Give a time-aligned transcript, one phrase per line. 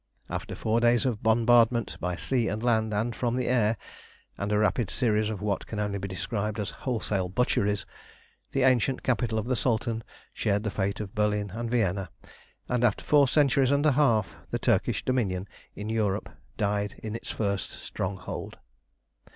[0.31, 3.77] After four days of bombardment by sea and land, and from the air,
[4.35, 7.85] and a rapid series of what can only be described as wholesale butcheries,
[8.51, 10.03] the ancient capital of the Sultan
[10.33, 12.09] shared the fate of Berlin and Vienna,
[12.67, 17.29] and after four centuries and a half the Turkish dominion in Europe died in its
[17.29, 18.57] first stronghold.